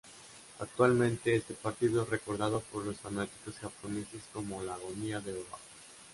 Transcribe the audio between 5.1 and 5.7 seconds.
de Doha.